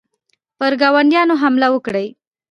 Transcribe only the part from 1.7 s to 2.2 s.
وکړي.